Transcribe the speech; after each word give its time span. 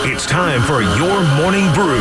It's 0.00 0.26
time 0.26 0.62
for 0.62 0.80
your 0.82 1.22
morning 1.36 1.72
brew. 1.74 2.00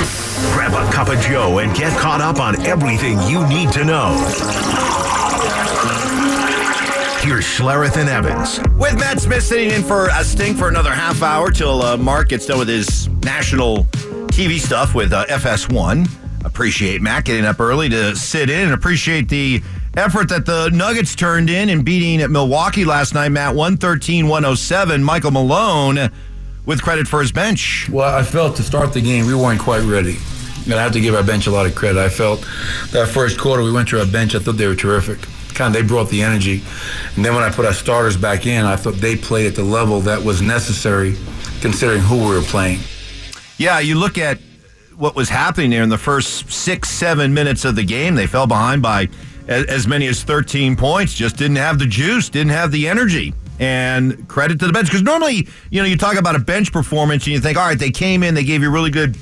Grab 0.54 0.74
a 0.74 0.92
cup 0.92 1.10
of 1.10 1.20
Joe 1.20 1.60
and 1.60 1.76
get 1.76 1.96
caught 2.00 2.22
up 2.22 2.40
on 2.40 2.60
everything 2.66 3.20
you 3.28 3.46
need 3.48 3.72
to 3.74 3.84
know. 3.84 4.14
Here's 7.22 7.46
Schlereth 7.46 7.98
and 7.98 8.10
Evans. 8.10 8.60
With 8.80 8.96
Matt 8.96 9.20
Smith 9.20 9.44
sitting 9.44 9.70
in 9.70 9.84
for 9.84 10.08
a 10.08 10.24
stink 10.24 10.58
for 10.58 10.70
another 10.70 10.92
half 10.92 11.22
hour 11.22 11.52
till 11.52 11.82
uh, 11.82 11.98
Mark 11.98 12.30
gets 12.30 12.46
done 12.46 12.60
with 12.60 12.70
his 12.70 13.08
national 13.24 13.84
TV 14.32 14.58
stuff 14.58 14.96
with 14.96 15.14
uh, 15.14 15.26
FS1. 15.26 16.10
Appreciate 16.46 17.02
Matt 17.02 17.26
getting 17.26 17.46
up 17.46 17.60
early 17.60 17.90
to 17.90 18.16
sit 18.16 18.50
in 18.50 18.62
and 18.62 18.74
appreciate 18.74 19.30
the 19.30 19.62
effort 19.96 20.30
that 20.30 20.46
the 20.46 20.70
Nuggets 20.70 21.14
turned 21.14 21.50
in 21.50 21.70
in 21.70 21.84
beating 21.84 22.22
at 22.22 22.32
Milwaukee 22.32 22.86
last 22.86 23.14
night. 23.14 23.30
Matt, 23.30 23.54
113 23.54 24.28
107. 24.28 25.04
Michael 25.04 25.32
Malone 25.32 26.10
with 26.72 26.82
credit 26.82 27.06
for 27.06 27.20
his 27.20 27.34
bench. 27.34 27.90
Well, 27.92 28.16
I 28.16 28.24
felt 28.24 28.56
to 28.56 28.64
start 28.64 28.94
the 28.94 29.02
game, 29.02 29.28
we 29.28 29.36
weren't 29.36 29.60
quite 29.60 29.84
ready. 29.84 30.16
And 30.64 30.74
I 30.74 30.82
have 30.82 30.94
to 30.94 31.02
give 31.02 31.14
our 31.14 31.24
bench 31.24 31.46
a 31.46 31.52
lot 31.52 31.66
of 31.66 31.76
credit. 31.76 32.00
I 32.00 32.08
felt 32.08 32.48
that 32.92 33.10
first 33.10 33.38
quarter, 33.38 33.62
we 33.62 33.74
went 33.74 33.90
to 33.90 34.00
our 34.00 34.06
bench, 34.06 34.36
I 34.36 34.40
thought 34.40 34.54
they 34.54 34.68
were 34.68 34.76
terrific. 34.76 35.20
Kind 35.54 35.76
of, 35.76 35.82
they 35.82 35.86
brought 35.86 36.10
the 36.10 36.24
energy. 36.24 36.64
And 37.18 37.26
then 37.26 37.36
when 37.36 37.44
I 37.44 37.50
put 37.50 37.66
our 37.66 37.74
starters 37.74 38.16
back 38.16 38.46
in, 38.46 38.64
I 38.64 38.78
thought 38.78 38.94
they 38.96 39.18
played 39.18 39.48
at 39.48 39.56
the 39.56 39.64
level 39.64 40.00
that 40.02 40.24
was 40.24 40.42
necessary 40.42 41.18
considering 41.60 42.00
who 42.00 42.16
we 42.16 42.36
were 42.36 42.42
playing. 42.42 42.80
Yeah, 43.58 43.80
you 43.80 43.96
look 43.96 44.18
at 44.18 44.40
what 44.96 45.14
was 45.14 45.28
happening 45.28 45.72
there 45.72 45.84
in 45.84 45.90
the 45.90 45.98
first 45.98 46.50
six, 46.50 46.90
seven 46.90 47.34
minutes 47.34 47.66
of 47.66 47.76
the 47.76 47.84
game. 47.84 48.16
They 48.16 48.28
fell 48.28 48.48
behind 48.48 48.82
by 48.82 49.10
as 49.50 49.88
many 49.88 50.08
as 50.08 50.24
13 50.24 50.78
points, 50.78 51.14
just 51.14 51.36
didn't 51.36 51.58
have 51.58 51.80
the 51.80 51.86
juice, 51.86 52.30
didn't 52.30 52.54
have 52.54 52.72
the 52.72 52.88
energy. 52.88 53.34
And 53.62 54.28
credit 54.28 54.60
to 54.60 54.68
the 54.68 54.74
bench. 54.74 54.88
Because 54.88 55.04
normally, 55.04 55.48
you 55.70 55.82
know, 55.82 55.88
you 55.88 55.96
talk 55.96 56.18
about 56.18 56.36
a 56.36 56.40
bench 56.40 56.74
performance 56.74 57.26
and 57.26 57.34
you 57.34 57.40
think, 57.40 57.58
all 57.58 57.66
right, 57.66 57.78
they 57.78 57.92
came 57.92 58.24
in, 58.24 58.34
they 58.34 58.44
gave 58.44 58.64
you 58.64 58.72
really 58.72 58.90
good 58.90 59.16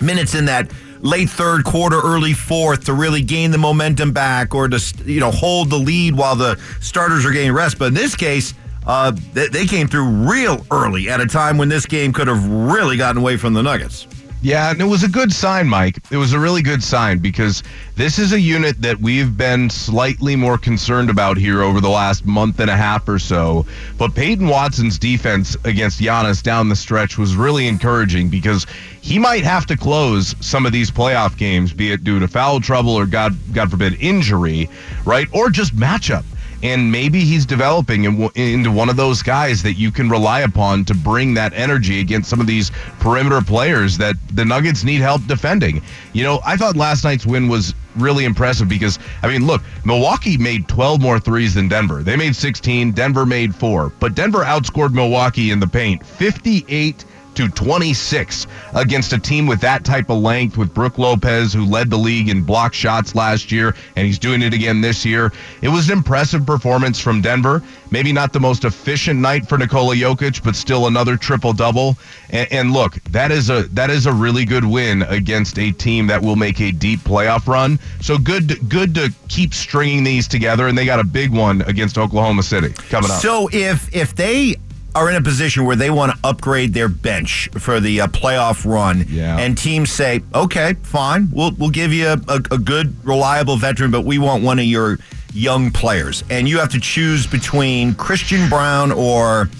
minutes 0.00 0.34
in 0.34 0.46
that 0.46 0.72
late 1.00 1.28
third 1.28 1.64
quarter, 1.64 2.00
early 2.00 2.32
fourth 2.32 2.86
to 2.86 2.94
really 2.94 3.20
gain 3.22 3.50
the 3.50 3.58
momentum 3.58 4.12
back 4.12 4.54
or 4.54 4.66
to, 4.66 4.82
you 5.04 5.20
know, 5.20 5.30
hold 5.30 5.68
the 5.68 5.76
lead 5.76 6.16
while 6.16 6.34
the 6.34 6.58
starters 6.80 7.26
are 7.26 7.32
getting 7.32 7.52
rest. 7.52 7.78
But 7.78 7.88
in 7.88 7.94
this 7.94 8.16
case, 8.16 8.54
uh, 8.86 9.12
they, 9.34 9.48
they 9.48 9.66
came 9.66 9.88
through 9.88 10.08
real 10.08 10.64
early 10.70 11.10
at 11.10 11.20
a 11.20 11.26
time 11.26 11.58
when 11.58 11.68
this 11.68 11.84
game 11.84 12.12
could 12.12 12.28
have 12.28 12.48
really 12.48 12.96
gotten 12.96 13.20
away 13.20 13.36
from 13.36 13.52
the 13.52 13.62
Nuggets. 13.62 14.06
Yeah, 14.42 14.70
and 14.70 14.80
it 14.80 14.84
was 14.84 15.02
a 15.02 15.08
good 15.08 15.32
sign, 15.32 15.66
Mike. 15.66 15.98
It 16.10 16.18
was 16.18 16.32
a 16.32 16.38
really 16.38 16.62
good 16.62 16.82
sign 16.82 17.18
because 17.18 17.62
this 17.96 18.18
is 18.18 18.32
a 18.32 18.40
unit 18.40 18.80
that 18.82 19.00
we've 19.00 19.36
been 19.36 19.70
slightly 19.70 20.36
more 20.36 20.58
concerned 20.58 21.08
about 21.10 21.36
here 21.36 21.62
over 21.62 21.80
the 21.80 21.88
last 21.88 22.26
month 22.26 22.60
and 22.60 22.70
a 22.70 22.76
half 22.76 23.08
or 23.08 23.18
so. 23.18 23.66
But 23.96 24.14
Peyton 24.14 24.46
Watson's 24.46 24.98
defense 24.98 25.56
against 25.64 26.00
Giannis 26.00 26.42
down 26.42 26.68
the 26.68 26.76
stretch 26.76 27.16
was 27.16 27.34
really 27.34 27.66
encouraging 27.66 28.28
because 28.28 28.66
he 29.00 29.18
might 29.18 29.42
have 29.42 29.66
to 29.66 29.76
close 29.76 30.34
some 30.40 30.66
of 30.66 30.72
these 30.72 30.90
playoff 30.90 31.36
games, 31.36 31.72
be 31.72 31.90
it 31.90 32.04
due 32.04 32.20
to 32.20 32.28
foul 32.28 32.60
trouble 32.60 32.94
or 32.94 33.06
God 33.06 33.36
God 33.52 33.70
forbid 33.70 33.94
injury, 34.00 34.68
right? 35.04 35.26
Or 35.32 35.48
just 35.48 35.74
matchup 35.74 36.24
and 36.62 36.90
maybe 36.90 37.20
he's 37.20 37.44
developing 37.44 38.04
into 38.34 38.70
one 38.70 38.88
of 38.88 38.96
those 38.96 39.22
guys 39.22 39.62
that 39.62 39.74
you 39.74 39.90
can 39.90 40.08
rely 40.08 40.40
upon 40.40 40.84
to 40.86 40.94
bring 40.94 41.34
that 41.34 41.52
energy 41.52 42.00
against 42.00 42.30
some 42.30 42.40
of 42.40 42.46
these 42.46 42.70
perimeter 42.98 43.40
players 43.40 43.98
that 43.98 44.16
the 44.32 44.44
Nuggets 44.44 44.84
need 44.84 45.00
help 45.00 45.24
defending. 45.26 45.82
You 46.12 46.24
know, 46.24 46.40
I 46.44 46.56
thought 46.56 46.76
last 46.76 47.04
night's 47.04 47.26
win 47.26 47.48
was 47.48 47.74
really 47.96 48.24
impressive 48.24 48.68
because 48.68 48.98
I 49.22 49.28
mean, 49.28 49.46
look, 49.46 49.62
Milwaukee 49.84 50.36
made 50.36 50.68
12 50.68 51.00
more 51.00 51.18
threes 51.18 51.54
than 51.54 51.68
Denver. 51.68 52.02
They 52.02 52.16
made 52.16 52.36
16, 52.36 52.92
Denver 52.92 53.26
made 53.26 53.54
4. 53.54 53.92
But 54.00 54.14
Denver 54.14 54.44
outscored 54.44 54.92
Milwaukee 54.92 55.50
in 55.50 55.60
the 55.60 55.66
paint 55.66 56.04
58 56.04 57.04
to 57.36 57.48
26 57.48 58.46
against 58.74 59.12
a 59.12 59.18
team 59.18 59.46
with 59.46 59.60
that 59.60 59.84
type 59.84 60.10
of 60.10 60.18
length 60.18 60.56
with 60.56 60.72
Brook 60.74 60.98
Lopez, 60.98 61.52
who 61.52 61.64
led 61.64 61.90
the 61.90 61.96
league 61.96 62.28
in 62.28 62.42
block 62.42 62.74
shots 62.74 63.14
last 63.14 63.52
year, 63.52 63.74
and 63.94 64.06
he's 64.06 64.18
doing 64.18 64.42
it 64.42 64.52
again 64.52 64.80
this 64.80 65.04
year. 65.04 65.32
It 65.62 65.68
was 65.68 65.88
an 65.88 65.98
impressive 65.98 66.44
performance 66.46 66.98
from 66.98 67.20
Denver. 67.20 67.62
Maybe 67.90 68.12
not 68.12 68.32
the 68.32 68.40
most 68.40 68.64
efficient 68.64 69.20
night 69.20 69.48
for 69.48 69.58
Nikola 69.58 69.94
Jokic, 69.94 70.42
but 70.42 70.56
still 70.56 70.86
another 70.86 71.16
triple 71.16 71.52
double. 71.52 71.96
And, 72.30 72.50
and 72.52 72.72
look, 72.72 72.94
that 73.10 73.30
is 73.30 73.48
a 73.48 73.64
that 73.74 73.90
is 73.90 74.06
a 74.06 74.12
really 74.12 74.44
good 74.44 74.64
win 74.64 75.02
against 75.02 75.58
a 75.58 75.70
team 75.70 76.06
that 76.08 76.20
will 76.20 76.36
make 76.36 76.60
a 76.60 76.72
deep 76.72 77.00
playoff 77.00 77.46
run. 77.46 77.78
So 78.00 78.18
good, 78.18 78.68
good 78.68 78.94
to 78.96 79.12
keep 79.28 79.54
stringing 79.54 80.02
these 80.02 80.26
together. 80.26 80.66
And 80.66 80.76
they 80.76 80.84
got 80.84 80.98
a 80.98 81.04
big 81.04 81.30
one 81.30 81.62
against 81.62 81.96
Oklahoma 81.96 82.42
City 82.42 82.70
coming 82.88 83.10
up. 83.10 83.20
So 83.20 83.48
if 83.52 83.94
if 83.94 84.16
they 84.16 84.56
are 84.96 85.10
in 85.10 85.16
a 85.16 85.20
position 85.20 85.66
where 85.66 85.76
they 85.76 85.90
want 85.90 86.10
to 86.10 86.18
upgrade 86.24 86.72
their 86.72 86.88
bench 86.88 87.50
for 87.58 87.80
the 87.80 88.00
uh, 88.00 88.06
playoff 88.06 88.64
run, 88.64 89.04
yeah. 89.10 89.36
and 89.36 89.56
teams 89.56 89.90
say, 89.90 90.22
"Okay, 90.34 90.74
fine, 90.82 91.28
we'll 91.30 91.52
we'll 91.52 91.70
give 91.70 91.92
you 91.92 92.06
a, 92.06 92.20
a, 92.28 92.36
a, 92.50 92.58
good, 92.58 92.96
reliable 93.04 93.58
veteran, 93.58 93.90
but 93.90 94.06
we 94.06 94.16
want 94.18 94.42
one 94.42 94.58
of 94.58 94.64
your 94.64 94.98
young 95.34 95.70
players," 95.70 96.24
and 96.30 96.48
you 96.48 96.58
have 96.58 96.70
to 96.70 96.80
choose 96.80 97.26
between 97.26 97.94
Christian 97.94 98.48
Braun 98.48 98.90
or 98.90 99.50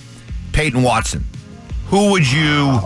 Peyton 0.53 0.83
Watson. 0.83 1.23
Who 1.89 2.13
would 2.13 2.31
you 2.33 2.81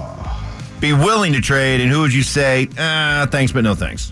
be 0.81 0.93
willing 0.93 1.33
to 1.35 1.41
trade, 1.41 1.81
and 1.81 1.89
who 1.89 2.01
would 2.01 2.13
you 2.13 2.25
say, 2.25 2.69
ah, 2.79 3.29
"Thanks, 3.31 3.53
but 3.53 3.63
no 3.63 3.77
thanks"? 3.77 4.11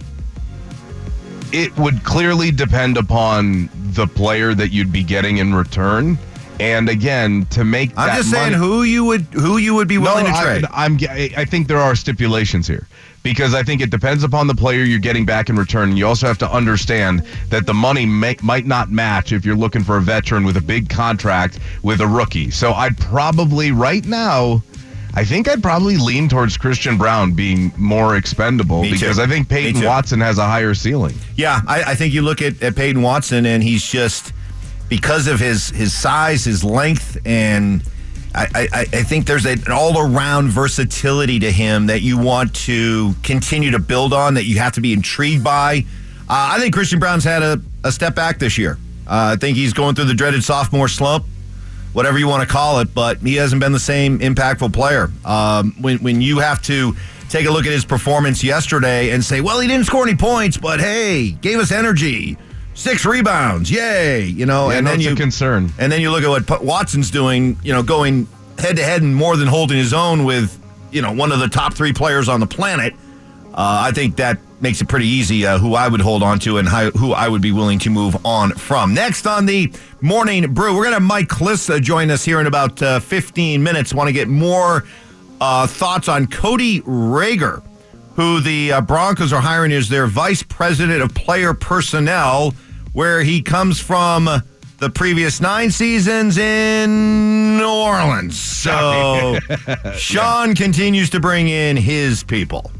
It 1.50 1.76
would 1.76 2.04
clearly 2.04 2.52
depend 2.52 2.98
upon 2.98 3.68
the 3.74 4.06
player 4.06 4.54
that 4.54 4.70
you'd 4.70 4.92
be 4.92 5.02
getting 5.02 5.38
in 5.38 5.56
return. 5.56 6.18
And 6.60 6.88
again, 6.88 7.46
to 7.50 7.64
make 7.64 7.92
I'm 7.96 8.16
just 8.16 8.30
saying 8.30 8.52
money, 8.52 8.64
who 8.64 8.82
you 8.82 9.04
would 9.04 9.22
who 9.26 9.58
you 9.58 9.74
would 9.74 9.88
be 9.88 9.98
willing 9.98 10.24
no, 10.24 10.32
to 10.32 10.42
trade. 10.42 10.64
I, 10.72 10.84
I'm 10.84 10.98
I 11.36 11.44
think 11.44 11.68
there 11.68 11.78
are 11.78 11.94
stipulations 11.94 12.66
here 12.66 12.88
because 13.22 13.54
I 13.54 13.62
think 13.62 13.80
it 13.80 13.90
depends 13.90 14.24
upon 14.24 14.46
the 14.46 14.54
player 14.54 14.82
you're 14.84 14.98
getting 14.98 15.26
back 15.26 15.48
in 15.48 15.56
return. 15.56 15.96
You 15.96 16.06
also 16.06 16.26
have 16.26 16.38
to 16.38 16.50
understand 16.50 17.20
that 17.48 17.66
the 17.66 17.74
money 17.74 18.06
may, 18.06 18.36
might 18.42 18.66
not 18.66 18.90
match 18.90 19.32
if 19.32 19.44
you're 19.44 19.56
looking 19.56 19.84
for 19.84 19.96
a 19.96 20.00
veteran 20.00 20.44
with 20.44 20.56
a 20.56 20.62
big 20.62 20.88
contract 20.88 21.58
with 21.82 22.00
a 22.00 22.06
rookie. 22.06 22.50
So 22.50 22.72
I'd 22.72 22.96
probably 22.98 23.70
right 23.70 24.04
now. 24.04 24.62
I 25.14 25.24
think 25.24 25.48
I'd 25.48 25.62
probably 25.62 25.96
lean 25.96 26.28
towards 26.28 26.56
Christian 26.56 26.96
Braun 26.96 27.32
being 27.32 27.72
more 27.76 28.16
expendable 28.16 28.82
Me 28.82 28.92
because 28.92 29.16
too. 29.16 29.22
I 29.22 29.26
think 29.26 29.48
Peyton 29.48 29.82
Watson 29.84 30.20
has 30.20 30.38
a 30.38 30.44
higher 30.44 30.74
ceiling. 30.74 31.14
Yeah, 31.34 31.60
I, 31.66 31.82
I 31.82 31.94
think 31.96 32.14
you 32.14 32.22
look 32.22 32.40
at, 32.40 32.62
at 32.62 32.76
Peyton 32.76 33.02
Watson 33.02 33.44
and 33.44 33.62
he's 33.62 33.82
just 33.82 34.32
because 34.88 35.26
of 35.26 35.38
his 35.38 35.70
his 35.70 35.92
size, 35.92 36.44
his 36.44 36.64
length, 36.64 37.18
and 37.24 37.82
I, 38.34 38.68
I, 38.72 38.80
I 38.80 39.02
think 39.02 39.26
there's 39.26 39.46
an 39.46 39.62
all 39.70 39.98
around 39.98 40.48
versatility 40.48 41.38
to 41.40 41.50
him 41.50 41.86
that 41.86 42.02
you 42.02 42.18
want 42.18 42.54
to 42.66 43.14
continue 43.22 43.70
to 43.72 43.78
build 43.78 44.12
on. 44.12 44.34
That 44.34 44.44
you 44.44 44.58
have 44.58 44.72
to 44.74 44.80
be 44.80 44.92
intrigued 44.92 45.44
by. 45.44 45.84
Uh, 46.28 46.52
I 46.54 46.58
think 46.58 46.74
Christian 46.74 46.98
Braun's 46.98 47.24
had 47.24 47.42
a, 47.42 47.60
a 47.84 47.92
step 47.92 48.14
back 48.14 48.38
this 48.38 48.58
year. 48.58 48.78
Uh, 49.06 49.32
I 49.34 49.36
think 49.36 49.56
he's 49.56 49.72
going 49.72 49.94
through 49.94 50.04
the 50.06 50.14
dreaded 50.14 50.44
sophomore 50.44 50.88
slump, 50.88 51.24
whatever 51.94 52.18
you 52.18 52.28
want 52.28 52.46
to 52.46 52.48
call 52.48 52.80
it, 52.80 52.94
but 52.94 53.18
he 53.18 53.36
hasn't 53.36 53.60
been 53.60 53.72
the 53.72 53.80
same 53.80 54.18
impactful 54.18 54.72
player. 54.74 55.10
Um, 55.24 55.74
when 55.80 55.98
when 55.98 56.20
you 56.20 56.38
have 56.38 56.62
to 56.64 56.94
take 57.28 57.46
a 57.46 57.50
look 57.50 57.66
at 57.66 57.72
his 57.72 57.84
performance 57.84 58.42
yesterday 58.42 59.10
and 59.10 59.22
say, 59.22 59.40
well, 59.42 59.60
he 59.60 59.68
didn't 59.68 59.84
score 59.84 60.06
any 60.06 60.16
points, 60.16 60.56
but 60.56 60.80
hey, 60.80 61.30
gave 61.30 61.58
us 61.58 61.72
energy 61.72 62.38
six 62.78 63.04
rebounds, 63.04 63.70
yay! 63.70 64.24
You 64.24 64.46
know, 64.46 64.70
yeah, 64.70 64.78
and 64.78 64.84
no, 64.84 64.92
then 64.92 65.00
you 65.00 65.14
concern, 65.14 65.72
and 65.78 65.92
then 65.92 66.00
you 66.00 66.10
look 66.10 66.22
at 66.22 66.48
what 66.48 66.64
Watson's 66.64 67.10
doing. 67.10 67.58
You 67.62 67.72
know, 67.74 67.82
going 67.82 68.26
head 68.58 68.76
to 68.76 68.82
head 68.82 69.02
and 69.02 69.14
more 69.14 69.36
than 69.36 69.48
holding 69.48 69.76
his 69.76 69.92
own 69.92 70.24
with 70.24 70.58
you 70.90 71.02
know 71.02 71.12
one 71.12 71.32
of 71.32 71.40
the 71.40 71.48
top 71.48 71.74
three 71.74 71.92
players 71.92 72.28
on 72.28 72.40
the 72.40 72.46
planet. 72.46 72.94
Uh, 73.48 73.82
I 73.86 73.90
think 73.90 74.16
that 74.16 74.38
makes 74.60 74.80
it 74.80 74.88
pretty 74.88 75.06
easy 75.06 75.44
uh, 75.46 75.58
who 75.58 75.74
I 75.74 75.88
would 75.88 76.00
hold 76.00 76.22
on 76.22 76.38
to 76.40 76.58
and 76.58 76.68
how, 76.68 76.90
who 76.90 77.12
I 77.12 77.28
would 77.28 77.42
be 77.42 77.50
willing 77.50 77.78
to 77.80 77.90
move 77.90 78.24
on 78.24 78.52
from. 78.52 78.94
Next 78.94 79.26
on 79.26 79.46
the 79.46 79.72
morning 80.00 80.52
brew, 80.52 80.76
we're 80.76 80.84
going 80.84 80.94
to 80.94 81.00
have 81.00 81.02
Mike 81.02 81.28
Klis 81.28 81.80
join 81.82 82.10
us 82.10 82.24
here 82.24 82.40
in 82.40 82.46
about 82.46 82.80
uh, 82.82 83.00
15 83.00 83.62
minutes. 83.62 83.94
Want 83.94 84.08
to 84.08 84.12
get 84.12 84.28
more 84.28 84.84
uh, 85.40 85.66
thoughts 85.66 86.08
on 86.08 86.26
Cody 86.26 86.82
Rager, 86.82 87.62
who 88.14 88.40
the 88.40 88.72
uh, 88.72 88.80
Broncos 88.80 89.32
are 89.32 89.40
hiring 89.40 89.72
as 89.72 89.88
their 89.88 90.06
vice 90.06 90.42
president 90.42 91.02
of 91.02 91.14
player 91.14 91.54
personnel 91.54 92.54
where 92.98 93.22
he 93.22 93.40
comes 93.40 93.78
from 93.78 94.28
the 94.78 94.90
previous 94.90 95.40
nine 95.40 95.70
seasons 95.70 96.36
in 96.36 97.56
New 97.56 97.64
Orleans. 97.64 98.36
So 98.36 99.38
Sean 99.94 100.52
continues 100.56 101.08
to 101.10 101.20
bring 101.20 101.46
in 101.48 101.76
his 101.76 102.24
people. 102.24 102.72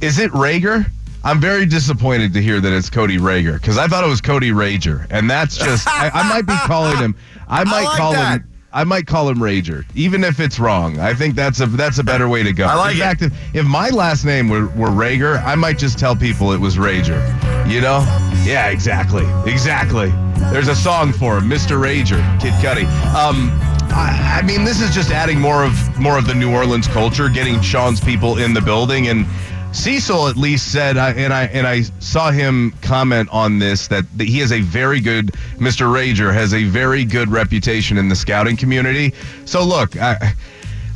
Is 0.00 0.18
it 0.18 0.32
Rager? 0.32 0.90
I'm 1.22 1.40
very 1.40 1.66
disappointed 1.66 2.32
to 2.32 2.42
hear 2.42 2.60
that 2.60 2.72
it's 2.72 2.90
Cody 2.90 3.18
Rager 3.18 3.54
because 3.54 3.78
I 3.78 3.86
thought 3.86 4.02
it 4.02 4.08
was 4.08 4.20
Cody 4.20 4.50
Rager, 4.50 5.06
and 5.10 5.30
that's 5.30 5.56
just 5.56 5.86
I, 5.86 6.10
I 6.12 6.28
might 6.28 6.46
be 6.46 6.56
calling 6.66 6.96
him. 6.96 7.14
I 7.46 7.62
might 7.74 7.84
like 7.84 7.96
call 7.96 8.12
that. 8.12 8.40
him. 8.40 8.50
I 8.72 8.82
might 8.82 9.06
call 9.06 9.28
him 9.28 9.38
Rager, 9.38 9.84
even 9.94 10.24
if 10.24 10.40
it's 10.40 10.58
wrong. 10.58 10.98
I 10.98 11.14
think 11.14 11.36
that's 11.36 11.60
a 11.60 11.66
that's 11.66 11.98
a 11.98 12.04
better 12.04 12.28
way 12.28 12.42
to 12.42 12.52
go. 12.52 12.66
I 12.66 12.74
like 12.74 12.94
In 12.96 13.00
fact, 13.00 13.22
if, 13.22 13.54
if 13.54 13.66
my 13.66 13.90
last 13.90 14.24
name 14.24 14.48
were, 14.48 14.66
were 14.70 14.88
Rager, 14.88 15.40
I 15.44 15.54
might 15.54 15.78
just 15.78 15.96
tell 15.96 16.16
people 16.16 16.50
it 16.50 16.60
was 16.60 16.74
Rager. 16.74 17.53
You 17.66 17.80
know? 17.80 18.00
Yeah, 18.44 18.68
exactly, 18.68 19.24
exactly. 19.50 20.10
There's 20.52 20.68
a 20.68 20.76
song 20.76 21.12
for 21.12 21.38
him, 21.38 21.48
Mr. 21.48 21.80
Rager, 21.80 22.20
Kid 22.40 22.52
Cudi. 22.54 22.84
Um, 23.14 23.50
I, 23.90 24.40
I 24.40 24.46
mean, 24.46 24.64
this 24.64 24.80
is 24.80 24.94
just 24.94 25.10
adding 25.10 25.40
more 25.40 25.64
of 25.64 25.98
more 25.98 26.18
of 26.18 26.26
the 26.26 26.34
New 26.34 26.52
Orleans 26.52 26.86
culture, 26.88 27.28
getting 27.28 27.60
Sean's 27.60 28.00
people 28.00 28.38
in 28.38 28.52
the 28.52 28.60
building, 28.60 29.08
and 29.08 29.26
Cecil 29.72 30.28
at 30.28 30.36
least 30.36 30.72
said, 30.72 30.96
and 30.96 31.32
I 31.32 31.44
and 31.46 31.66
I 31.66 31.82
saw 32.00 32.30
him 32.30 32.72
comment 32.82 33.28
on 33.32 33.58
this 33.58 33.88
that, 33.88 34.04
that 34.18 34.28
he 34.28 34.38
has 34.40 34.52
a 34.52 34.60
very 34.60 35.00
good 35.00 35.28
Mr. 35.56 35.86
Rager 35.86 36.32
has 36.32 36.54
a 36.54 36.64
very 36.64 37.04
good 37.04 37.28
reputation 37.28 37.98
in 37.98 38.08
the 38.08 38.16
scouting 38.16 38.56
community. 38.56 39.12
So 39.44 39.64
look, 39.64 39.96
I. 39.96 40.34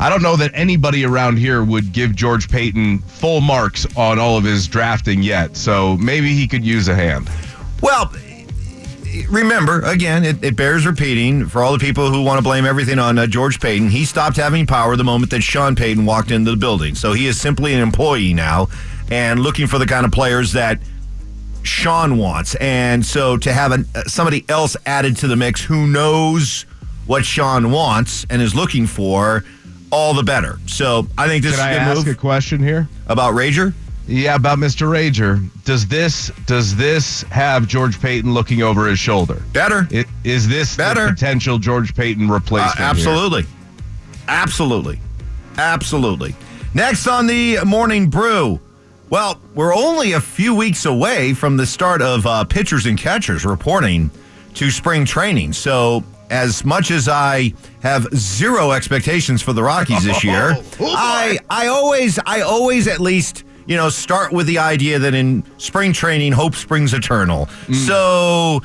I 0.00 0.08
don't 0.08 0.22
know 0.22 0.36
that 0.36 0.52
anybody 0.54 1.04
around 1.04 1.38
here 1.38 1.64
would 1.64 1.92
give 1.92 2.14
George 2.14 2.48
Paton 2.48 3.00
full 3.00 3.40
marks 3.40 3.86
on 3.96 4.18
all 4.18 4.36
of 4.36 4.44
his 4.44 4.68
drafting 4.68 5.22
yet. 5.22 5.56
So 5.56 5.96
maybe 5.96 6.34
he 6.34 6.46
could 6.46 6.64
use 6.64 6.86
a 6.88 6.94
hand. 6.94 7.28
Well, 7.82 8.12
remember, 9.28 9.80
again, 9.80 10.24
it, 10.24 10.42
it 10.44 10.56
bears 10.56 10.86
repeating 10.86 11.46
for 11.46 11.62
all 11.62 11.72
the 11.72 11.78
people 11.78 12.10
who 12.10 12.22
want 12.22 12.38
to 12.38 12.42
blame 12.42 12.64
everything 12.64 12.98
on 12.98 13.18
uh, 13.18 13.26
George 13.26 13.60
Paton. 13.60 13.88
He 13.88 14.04
stopped 14.04 14.36
having 14.36 14.66
power 14.66 14.96
the 14.96 15.04
moment 15.04 15.30
that 15.32 15.42
Sean 15.42 15.74
Payton 15.74 16.04
walked 16.04 16.30
into 16.30 16.50
the 16.50 16.56
building. 16.56 16.94
So 16.94 17.12
he 17.12 17.26
is 17.26 17.40
simply 17.40 17.74
an 17.74 17.80
employee 17.80 18.34
now 18.34 18.68
and 19.10 19.40
looking 19.40 19.66
for 19.66 19.78
the 19.78 19.86
kind 19.86 20.06
of 20.06 20.12
players 20.12 20.52
that 20.52 20.78
Sean 21.62 22.18
wants. 22.18 22.54
And 22.56 23.04
so 23.04 23.36
to 23.38 23.52
have 23.52 23.72
an, 23.72 23.86
uh, 23.94 24.04
somebody 24.04 24.44
else 24.48 24.76
added 24.86 25.16
to 25.18 25.28
the 25.28 25.36
mix 25.36 25.62
who 25.62 25.86
knows 25.86 26.66
what 27.06 27.24
Sean 27.24 27.70
wants 27.72 28.26
and 28.30 28.40
is 28.42 28.54
looking 28.54 28.86
for, 28.86 29.44
all 29.90 30.14
the 30.14 30.23
better. 30.23 30.58
So 30.67 31.06
I 31.17 31.26
think 31.29 31.43
this 31.44 31.56
Can 31.56 31.67
I 31.67 31.73
is 31.73 31.76
a 31.76 31.81
ask 31.81 31.96
good 32.00 32.06
move 32.06 32.17
a 32.17 32.19
question 32.20 32.62
here? 32.62 32.88
about 33.08 33.35
Rager. 33.35 33.73
Yeah, 34.06 34.37
about 34.37 34.58
Mr. 34.58 34.88
Rager. 34.88 35.46
Does 35.64 35.87
this 35.87 36.31
does 36.46 36.75
this 36.76 37.23
have 37.25 37.67
George 37.67 38.00
Paton 38.00 38.32
looking 38.32 38.62
over 38.62 38.87
his 38.87 38.99
shoulder? 38.99 39.43
Better. 39.52 39.87
It, 39.90 40.06
is 40.25 40.49
this 40.49 40.76
Better. 40.76 41.08
potential 41.08 41.58
George 41.58 41.94
Paton 41.94 42.31
Uh, 42.31 42.35
replacement? 42.35 42.76
here? 42.79 42.87
absolutely. 42.87 43.44
Absolutely. 44.29 45.00
Absolutely. 45.56 46.35
Next 46.75 47.06
on 47.06 47.26
the 47.26 47.58
morning 47.67 48.08
brew. 48.08 48.61
Well, 49.11 49.40
we're 49.55 49.75
only 49.75 50.12
a 50.12 50.20
few 50.20 50.55
weeks 50.55 50.85
away 50.85 51.32
from 51.32 51.56
the 51.56 51.64
start 51.67 52.02
of 52.02 52.26
uh, 52.26 52.44
pitchers 52.44 52.85
and 52.87 52.99
catchers 52.99 53.44
reporting 53.46 54.11
to 54.55 54.70
spring 54.70 55.05
training. 55.06 55.55
So, 55.55 56.05
as 56.30 56.64
much 56.64 56.90
as 56.90 57.08
I 57.08 57.52
have 57.82 58.06
zero 58.14 58.72
expectations 58.72 59.42
for 59.42 59.52
the 59.52 59.62
Rockies 59.62 60.04
this 60.04 60.22
year, 60.25 60.52
oh, 60.56 60.64
oh, 60.80 60.94
I 60.96 61.38
I 61.50 61.69
always 61.69 62.19
I 62.26 62.40
always 62.42 62.86
at 62.86 63.00
least 63.00 63.44
you 63.66 63.76
know 63.76 63.88
start 63.88 64.32
with 64.32 64.46
the 64.46 64.58
idea 64.58 64.98
that 64.98 65.14
in 65.14 65.44
spring 65.58 65.92
training 65.92 66.32
hope 66.32 66.54
springs 66.54 66.94
eternal. 66.94 67.46
Hmm. 67.66 67.72
So 67.75 68.62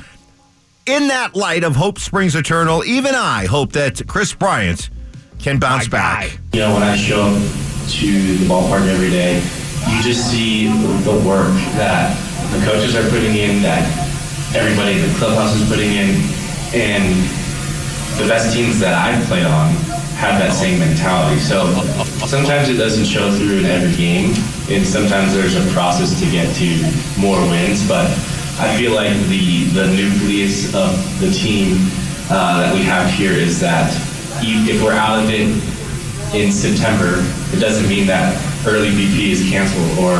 in 0.85 1.07
that 1.07 1.35
light 1.35 1.63
of 1.63 1.75
hope 1.75 1.99
springs 1.99 2.35
eternal, 2.35 2.83
even 2.83 3.15
I 3.15 3.45
hope 3.45 3.71
that 3.73 4.05
Kris 4.07 4.33
Bryant 4.33 4.89
can 5.39 5.59
bounce 5.59 5.87
back. 5.87 6.39
You 6.53 6.61
know, 6.61 6.73
when 6.73 6.83
I 6.83 6.95
show 6.95 7.21
up 7.21 7.41
to 7.89 8.37
the 8.37 8.45
ballpark 8.45 8.87
every 8.87 9.09
day, 9.09 9.35
you 9.89 10.03
just 10.03 10.29
see 10.29 10.67
the 10.67 11.21
work 11.25 11.51
that 11.75 12.15
the 12.51 12.65
coaches 12.65 12.95
are 12.95 13.07
putting 13.09 13.35
in, 13.35 13.61
that 13.61 13.83
everybody 14.55 14.99
in 14.99 15.01
the 15.01 15.17
clubhouse 15.17 15.55
is 15.55 15.67
putting 15.67 15.91
in, 15.91 16.15
and 16.73 17.42
the 18.17 18.27
best 18.27 18.53
teams 18.53 18.79
that 18.79 18.93
I've 18.93 19.25
played 19.27 19.45
on 19.45 19.73
have 20.15 20.39
that 20.39 20.53
same 20.53 20.79
mentality. 20.79 21.39
So 21.39 21.73
sometimes 22.27 22.69
it 22.69 22.77
doesn't 22.77 23.05
show 23.05 23.31
through 23.31 23.59
in 23.59 23.65
every 23.65 23.95
game, 23.97 24.33
and 24.69 24.85
sometimes 24.85 25.33
there's 25.33 25.55
a 25.55 25.65
process 25.73 26.19
to 26.19 26.25
get 26.29 26.53
to 26.57 27.19
more 27.19 27.39
wins, 27.49 27.87
but 27.87 28.05
I 28.59 28.75
feel 28.77 28.93
like 28.93 29.13
the, 29.27 29.65
the 29.73 29.87
nucleus 29.87 30.73
of 30.75 30.93
the 31.19 31.31
team 31.31 31.77
uh, 32.29 32.61
that 32.61 32.73
we 32.73 32.83
have 32.83 33.09
here 33.11 33.33
is 33.33 33.59
that 33.59 33.91
if 34.41 34.83
we're 34.83 34.93
out 34.93 35.23
of 35.23 35.29
it 35.29 35.49
in 36.35 36.51
September, 36.51 37.17
it 37.55 37.59
doesn't 37.59 37.87
mean 37.87 38.07
that 38.07 38.33
early 38.67 38.89
BP 38.89 39.31
is 39.31 39.49
canceled 39.49 39.99
or 39.99 40.17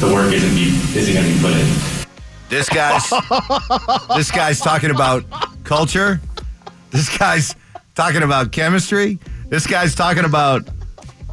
the 0.00 0.14
work 0.14 0.32
isn't 0.32 0.54
be, 0.54 0.68
isn't 0.96 1.14
going 1.14 1.26
to 1.26 1.32
be 1.32 1.40
put 1.40 1.52
in. 1.52 1.90
This 2.48 2.68
guy's 2.68 3.08
this 4.16 4.30
guy's 4.30 4.60
talking 4.60 4.90
about 4.90 5.24
culture. 5.64 6.20
This 6.90 7.16
guy's 7.18 7.54
talking 7.94 8.22
about 8.22 8.52
chemistry. 8.52 9.18
This 9.48 9.66
guy's 9.66 9.94
talking 9.94 10.24
about 10.24 10.68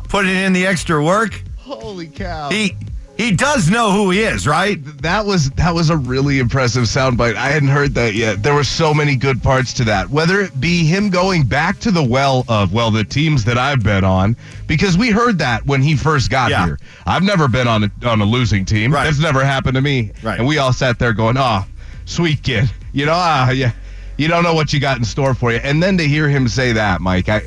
putting 0.09 0.36
in 0.36 0.54
the 0.54 0.65
extra 0.65 1.04
work. 1.04 1.42
Holy 1.57 2.07
cow! 2.07 2.50
He 2.50 2.75
he 3.18 3.31
does 3.31 3.68
know 3.69 3.92
who 3.92 4.12
he 4.12 4.19
is, 4.19 4.48
right? 4.48 4.77
that 5.01 5.25
was 5.25 5.50
that 5.51 5.74
was 5.74 5.89
a 5.89 5.98
really 5.98 6.39
impressive 6.39 6.83
soundbite. 6.83 7.36
I 7.36 7.50
hadn't 7.50 7.69
heard 7.69 7.95
that 7.95 8.13
yet. 8.13 8.44
There 8.44 8.54
were 8.54 8.63
so 8.63 8.94
many 8.94 9.15
good 9.15 9.42
parts 9.42 9.74
to 9.75 9.83
that. 9.86 10.09
Whether 10.09 10.39
it 10.42 10.59
be 10.59 10.86
him 10.86 11.09
going 11.09 11.44
back 11.45 11.80
to 11.80 11.92
the 11.92 12.04
well 12.04 12.45
of 12.48 12.74
well 12.74 12.92
the 12.92 13.04
teams 13.04 13.44
that 13.45 13.57
I've 13.57 13.83
been 13.83 14.04
on, 14.04 14.38
because 14.68 14.98
we 14.98 15.09
heard 15.09 15.39
that 15.39 15.65
when 15.65 15.81
he 15.81 15.95
first 15.95 16.30
got 16.30 16.51
Yeah. 16.51 16.65
here. 16.65 16.80
I've 17.06 17.24
never 17.24 17.48
been 17.48 17.68
on 17.68 17.86
a, 17.86 17.92
on 18.07 18.21
a 18.21 18.25
losing 18.25 18.65
team. 18.65 18.94
Right. 18.94 19.06
That's 19.06 19.19
never 19.19 19.44
happened 19.44 19.75
to 19.75 19.81
me. 19.81 20.12
Right. 20.21 20.38
And 20.39 20.48
we 20.48 20.59
all 20.59 20.71
sat 20.74 21.00
there 21.00 21.13
going, 21.13 21.38
"Oh, 21.38 21.65
sweet 22.06 22.44
kid. 22.44 22.69
You 22.94 23.06
know, 23.07 23.13
ah, 23.15 23.50
yeah, 23.51 23.71
you 24.18 24.28
don't 24.28 24.44
know 24.44 24.54
what 24.54 24.74
you 24.74 24.80
got 24.80 24.98
in 24.98 25.04
store 25.06 25.34
for 25.34 25.52
you." 25.52 25.58
And 25.64 25.81
then 25.81 25.98
to 25.98 26.08
hear 26.08 26.28
him 26.30 26.48
say 26.48 26.74
that, 26.74 27.02
Mike, 27.02 27.30
I. 27.30 27.42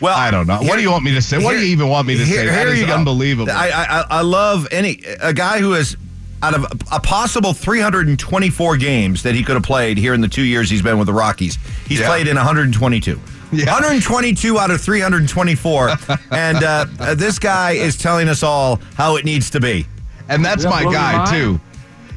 Well, 0.00 0.16
I 0.16 0.30
don't 0.30 0.46
know. 0.46 0.58
what 0.62 0.76
do 0.76 0.82
you 0.82 0.90
want 0.90 1.04
me 1.04 1.12
to 1.12 1.20
say? 1.20 1.36
what 1.42 1.52
do 1.52 1.58
you 1.58 1.66
even 1.72 1.88
want 1.88 2.06
me 2.06 2.16
to 2.16 2.24
say? 2.24 2.46
That 2.46 2.68
is 2.68 2.80
you 2.80 2.86
go. 2.86 2.94
unbelievable. 2.94 3.52
I, 3.52 3.68
I 3.70 4.04
I 4.08 4.20
love 4.22 4.66
any 4.70 5.02
a 5.20 5.34
guy 5.34 5.58
who 5.58 5.72
has 5.72 5.94
out 6.42 6.54
of 6.54 6.64
a, 6.64 6.68
a 6.96 7.00
possible 7.00 7.52
324 7.52 8.76
games 8.78 9.22
that 9.24 9.34
he 9.34 9.42
could 9.42 9.56
have 9.56 9.62
played 9.62 9.98
here 9.98 10.14
in 10.14 10.22
the 10.22 10.28
two 10.28 10.40
years 10.42 10.70
he's 10.70 10.80
been 10.80 10.96
with 10.98 11.06
the 11.06 11.12
Rockies. 11.12 11.58
He's 11.86 12.00
Yeah. 12.00 12.06
played 12.06 12.28
in 12.28 12.36
122. 12.36 13.20
Yeah. 13.52 13.66
122 13.66 14.58
out 14.58 14.70
of 14.70 14.80
324, 14.80 15.90
and 16.30 16.64
uh, 16.64 16.86
this 17.14 17.38
guy 17.38 17.72
is 17.72 17.98
telling 17.98 18.28
us 18.30 18.42
all 18.42 18.80
how 18.94 19.16
it 19.16 19.24
needs 19.26 19.50
to 19.50 19.60
be. 19.60 19.86
And 20.30 20.42
that's 20.42 20.64
Yeah, 20.64 20.70
my 20.70 20.84
guy 20.84 21.16
mind. 21.18 21.30
too. 21.30 21.60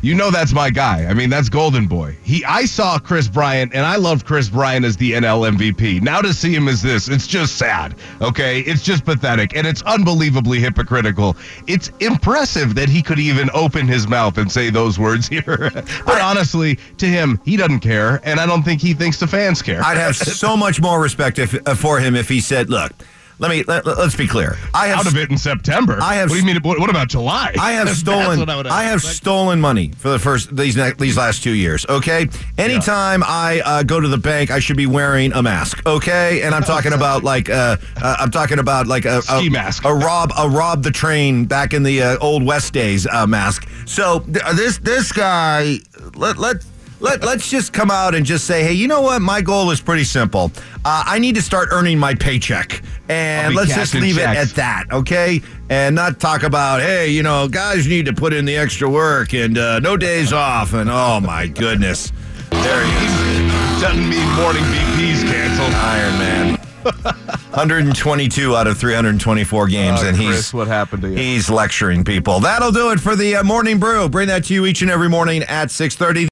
You 0.04 0.16
know 0.16 0.32
that's 0.32 0.52
my 0.52 0.70
guy. 0.70 1.06
I 1.06 1.14
mean, 1.14 1.30
that's 1.30 1.48
Golden 1.48 1.88
Boy. 1.88 2.18
He 2.24 2.44
I 2.44 2.66
saw 2.66 3.00
Kris 3.00 3.30
Bryant 3.30 3.74
and 3.74 3.86
I 3.86 3.96
love 3.96 4.26
Kris 4.26 4.50
Bryant 4.50 4.84
as 4.84 4.98
the 4.98 5.14
NL 5.14 5.50
MVP. 5.56 6.02
Now 6.02 6.20
to 6.20 6.34
see 6.34 6.54
him 6.54 6.68
as 6.68 6.82
this, 6.82 7.08
it's 7.08 7.26
just 7.26 7.56
sad. 7.56 7.96
Okay? 8.20 8.60
It's 8.60 8.84
just 8.84 9.06
pathetic 9.06 9.56
and 9.56 9.66
it's 9.66 9.82
unbelievably 9.84 10.60
hypocritical. 10.60 11.38
It's 11.68 11.90
impressive 12.02 12.76
that 12.76 12.90
he 12.90 13.02
could 13.02 13.18
even 13.18 13.50
open 13.54 13.88
his 13.88 14.06
mouth 14.06 14.38
and 14.38 14.52
say 14.52 14.70
those 14.70 15.00
words 15.00 15.26
here. 15.30 15.72
but 16.06 16.22
honestly, 16.22 16.78
to 16.98 17.06
him, 17.06 17.40
he 17.46 17.56
doesn't 17.56 17.80
care 17.80 18.20
and 18.26 18.42
I 18.42 18.46
don't 18.46 18.64
think 18.64 18.82
he 18.82 18.94
thinks 18.94 19.22
the 19.22 19.28
fans 19.28 19.62
care. 19.62 19.82
I'd 19.82 19.96
have 19.96 20.16
so 20.18 20.58
much 20.58 20.82
more 20.82 21.02
respect 21.02 21.40
if, 21.40 21.56
uh, 21.66 21.76
for 21.76 22.02
him 22.02 22.18
if 22.18 22.28
he 22.28 22.42
said, 22.42 22.70
"Look, 22.70 22.92
let 23.40 23.50
me 23.52 23.64
let, 23.64 23.86
us 23.88 24.16
be 24.16 24.28
clear. 24.28 24.58
I 24.74 24.88
have 24.88 25.00
out 25.00 25.08
of 25.08 25.18
it 25.18 25.30
in 25.32 25.38
September. 25.38 25.98
I 26.02 26.16
have- 26.16 26.30
What 26.30 26.36
do 26.36 26.40
you 26.42 26.46
mean? 26.46 26.62
What, 26.62 26.80
what 26.80 26.90
about 26.90 27.10
July? 27.10 27.54
I 27.60 27.74
have 27.74 27.90
stolen. 27.98 28.40
what 28.40 28.50
I 28.50 28.70
I, 28.70 28.84
have 28.86 28.96
expect. 29.00 29.18
stolen 29.18 29.60
money 29.60 29.92
for 29.98 30.10
the 30.10 30.20
first 30.20 30.56
these 30.56 30.76
these 30.98 31.18
last 31.18 31.44
two 31.44 31.52
years. 31.52 31.86
Okay. 31.88 32.28
Anytime 32.58 33.24
I 33.26 33.62
uh, 33.66 33.84
go 33.84 34.00
to 34.00 34.08
the 34.08 34.18
bank, 34.18 34.52
I 34.52 34.60
should 34.60 34.78
be 34.78 34.86
wearing 34.88 35.34
a 35.34 35.42
mask. 35.44 35.86
Okay. 35.86 36.42
And 36.44 36.54
I'm 36.56 36.64
talking 36.64 36.94
about 36.94 37.24
like 37.34 37.50
uh, 37.50 37.78
uh, 38.02 38.16
I'm 38.20 38.32
talking 38.32 38.60
about 38.60 38.88
like 38.88 39.06
a, 39.06 39.18
a 39.20 39.22
Ski 39.24 39.50
mask. 39.50 39.86
a 39.86 39.94
rob 39.94 40.32
a 40.38 40.48
rob 40.50 40.84
the 40.84 40.92
train 40.92 41.46
back 41.46 41.74
in 41.74 41.84
the 41.84 42.02
uh, 42.02 42.18
old 42.20 42.44
west 42.46 42.74
days 42.74 43.08
uh, 43.08 43.26
mask. 43.28 43.68
So 43.86 44.20
th- 44.20 44.44
this 44.56 44.78
this 44.78 45.12
guy 45.12 45.78
let 46.16 46.38
let. 46.38 46.58
Let, 47.04 47.22
let's 47.22 47.50
just 47.50 47.74
come 47.74 47.92
out 47.92 48.16
and 48.16 48.26
just 48.26 48.46
say, 48.46 48.64
hey, 48.64 48.72
you 48.72 48.88
know 48.88 49.02
what? 49.02 49.22
My 49.22 49.42
goal 49.42 49.72
is 49.72 49.82
pretty 49.82 50.06
simple. 50.06 50.54
Uh, 50.86 51.04
I 51.06 51.20
need 51.20 51.36
to 51.36 51.42
start 51.42 51.68
earning 51.74 52.00
my 52.00 52.16
paycheck. 52.16 52.82
And 53.10 53.54
let's 53.56 53.76
just 53.76 53.94
leave 53.94 54.16
checks. 54.16 54.40
it 54.40 54.52
at 54.52 54.56
that, 54.56 54.86
okay? 54.90 55.42
And 55.70 55.96
not 55.96 56.22
talk 56.22 56.44
about, 56.44 56.80
hey, 56.80 57.10
you 57.10 57.22
know, 57.22 57.50
guys 57.50 57.88
need 57.88 58.06
to 58.06 58.14
put 58.14 58.32
in 58.32 58.46
the 58.46 58.56
extra 58.56 58.90
work 58.90 59.34
and 59.34 59.58
uh, 59.58 59.80
no 59.82 59.98
days 59.98 60.32
off. 60.32 60.72
And 60.72 60.90
oh 60.90 61.20
my 61.20 61.46
goodness, 61.46 62.14
there 62.52 62.86
he 62.86 62.92
is, 63.06 63.82
Doesn't 63.82 64.08
mean 64.10 64.30
morning 64.36 64.64
BP's 64.64 65.24
canceled. 65.24 65.74
Iron 65.74 66.18
Man. 66.20 66.60
122 67.54 68.56
out 68.56 68.66
of 68.68 68.78
324 68.78 69.68
games, 69.68 70.02
Uh, 70.02 70.06
and 70.08 70.18
he's 70.18 70.28
Kris, 70.30 70.54
what 70.54 70.68
happened 70.68 71.02
to 71.04 71.10
you? 71.10 71.16
he's 71.18 71.50
lecturing 71.50 72.04
people. 72.04 72.40
That'll 72.40 72.72
do 72.72 72.92
it 72.92 73.00
for 73.00 73.16
the 73.16 73.36
uh, 73.38 73.44
morning 73.44 73.78
brew. 73.80 74.08
Bring 74.10 74.28
that 74.30 74.46
to 74.46 74.54
you 74.54 74.66
each 74.66 74.82
and 74.82 74.90
every 74.90 75.10
morning 75.10 75.44
at 75.44 75.68
6:30. 75.68 76.30